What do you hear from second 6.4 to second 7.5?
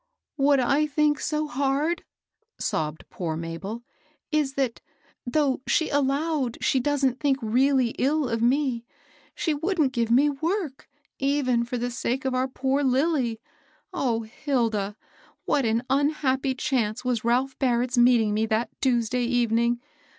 she doesn't think